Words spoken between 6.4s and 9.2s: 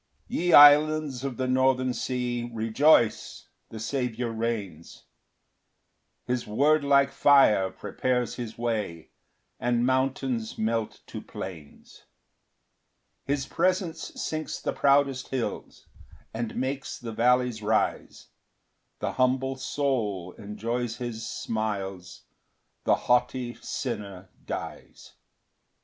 word like fire, prepares his way,